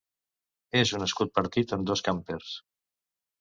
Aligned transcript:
És 0.79 0.93
un 0.99 1.05
escut 1.07 1.33
partit 1.35 1.75
en 1.79 1.85
dos 1.91 2.03
campers. 2.09 2.57